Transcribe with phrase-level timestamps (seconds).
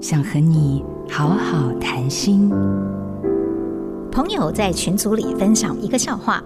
[0.00, 2.48] 想和你好好谈心。
[4.12, 6.40] 朋友在群组里分享一个笑话：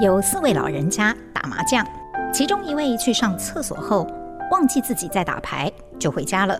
[0.00, 1.84] 有四位老人家打麻将，
[2.32, 4.06] 其中一位去上厕所后
[4.52, 6.56] 忘记自己在打牌，就回家了。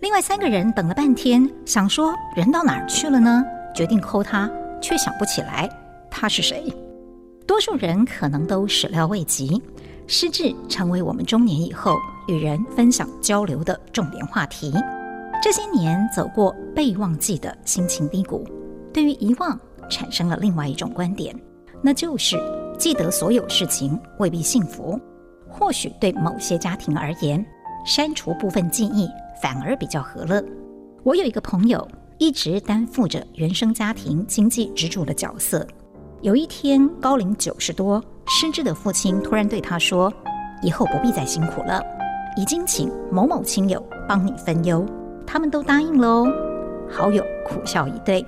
[0.00, 3.42] 另外三个人等了半天，想说人到哪儿去了呢？
[3.74, 4.50] 决定扣他，
[4.82, 5.68] 却想不起来
[6.10, 6.70] 他是谁。
[7.46, 9.62] 多数人可能都始料未及，
[10.06, 11.96] 失智成为我们中年以后
[12.26, 14.70] 与人分享交流的重点话题。
[15.40, 18.44] 这些年走过被忘记的心情低谷，
[18.92, 19.58] 对于遗忘
[19.88, 21.34] 产生了另外一种观点，
[21.80, 22.36] 那就是
[22.76, 24.98] 记得所有事情未必幸福。
[25.48, 27.44] 或许对某些家庭而言，
[27.86, 29.08] 删除部分记忆
[29.40, 30.44] 反而比较和乐。
[31.04, 31.86] 我有一个朋友，
[32.18, 35.64] 一直担负着原生家庭经济支柱的角色。
[36.20, 40.12] 有一天，高龄九十多、失智的父亲突然对他说
[40.62, 41.80] ：“以后不必再辛苦了，
[42.36, 44.84] 已经请某某亲友帮你分忧。”
[45.30, 46.26] 他们都答应了哦。
[46.88, 48.24] 好友苦笑以对。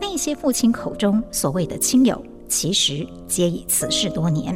[0.00, 4.54] 那些父亲口中所谓的亲友，其实皆已辞世多年。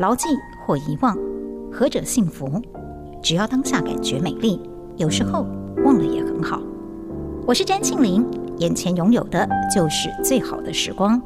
[0.00, 0.28] 牢记
[0.66, 1.16] 或遗忘，
[1.72, 2.60] 何者幸福？
[3.22, 4.60] 只要当下感觉美丽，
[4.96, 5.46] 有时候
[5.84, 6.60] 忘了也很好。
[7.46, 8.26] 我是詹庆林，
[8.58, 11.20] 眼前拥有的就是最好的时光。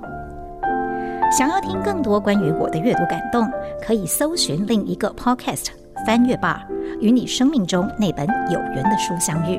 [1.31, 3.51] 想要听更多关于我的阅读感动，
[3.83, 5.65] 可以搜寻另一个 Podcast
[6.07, 6.63] 《翻阅吧》，
[7.01, 9.59] 与你生命中那本有缘的书相遇。